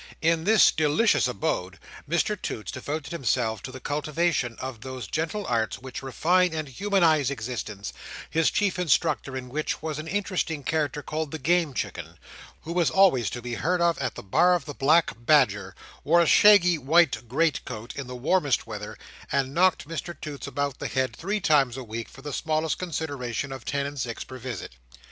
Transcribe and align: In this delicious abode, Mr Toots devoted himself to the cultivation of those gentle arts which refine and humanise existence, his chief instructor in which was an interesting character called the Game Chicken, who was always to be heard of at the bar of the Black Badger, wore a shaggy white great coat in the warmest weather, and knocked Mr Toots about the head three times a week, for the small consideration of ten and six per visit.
In 0.23 0.45
this 0.45 0.71
delicious 0.71 1.27
abode, 1.27 1.77
Mr 2.09 2.35
Toots 2.35 2.71
devoted 2.71 3.11
himself 3.11 3.61
to 3.61 3.71
the 3.71 3.79
cultivation 3.79 4.55
of 4.57 4.81
those 4.81 5.05
gentle 5.05 5.45
arts 5.45 5.77
which 5.77 6.01
refine 6.01 6.55
and 6.55 6.67
humanise 6.67 7.29
existence, 7.29 7.93
his 8.27 8.49
chief 8.49 8.79
instructor 8.79 9.37
in 9.37 9.47
which 9.47 9.79
was 9.83 9.99
an 9.99 10.07
interesting 10.07 10.63
character 10.63 11.03
called 11.03 11.29
the 11.29 11.37
Game 11.37 11.75
Chicken, 11.75 12.17
who 12.61 12.73
was 12.73 12.89
always 12.89 13.29
to 13.29 13.43
be 13.43 13.53
heard 13.53 13.79
of 13.79 13.95
at 13.99 14.15
the 14.15 14.23
bar 14.23 14.55
of 14.55 14.65
the 14.65 14.73
Black 14.73 15.11
Badger, 15.23 15.75
wore 16.03 16.21
a 16.21 16.25
shaggy 16.25 16.79
white 16.79 17.27
great 17.27 17.63
coat 17.63 17.95
in 17.95 18.07
the 18.07 18.15
warmest 18.15 18.65
weather, 18.65 18.97
and 19.31 19.53
knocked 19.53 19.87
Mr 19.87 20.19
Toots 20.19 20.47
about 20.47 20.79
the 20.79 20.87
head 20.87 21.15
three 21.15 21.39
times 21.39 21.77
a 21.77 21.83
week, 21.83 22.09
for 22.09 22.23
the 22.23 22.33
small 22.33 22.67
consideration 22.71 23.51
of 23.51 23.65
ten 23.65 23.85
and 23.85 23.99
six 23.99 24.23
per 24.23 24.39
visit. 24.39 24.73